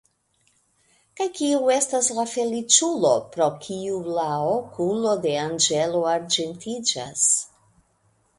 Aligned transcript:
Kaj 1.19 1.25
kiu 1.39 1.59
estas 1.73 2.09
la 2.19 2.25
feliĉulo, 2.31 3.11
pro 3.35 3.51
kiu 3.67 3.99
la 4.17 4.27
okulo 4.55 5.13
de 5.27 5.35
anĝelo 5.43 6.03
arĝentiĝas? 6.15 7.29